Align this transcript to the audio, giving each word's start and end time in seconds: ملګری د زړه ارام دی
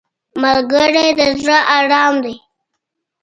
ملګری 0.41 1.09
د 1.19 1.21
زړه 1.41 1.57
ارام 1.77 2.15
دی 2.23 2.35